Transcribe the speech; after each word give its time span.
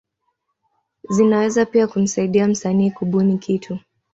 Zinaweza 1.09 1.65
pia 1.65 1.87
kumsaidia 1.87 2.47
msanii 2.47 2.91
kubuni 2.91 3.37
kitu. 3.37 3.79